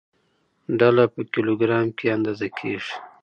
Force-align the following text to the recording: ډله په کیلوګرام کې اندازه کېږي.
ډله 0.79 1.03
په 1.13 1.21
کیلوګرام 1.31 1.87
کې 1.97 2.05
اندازه 2.17 2.47
کېږي. 2.57 2.93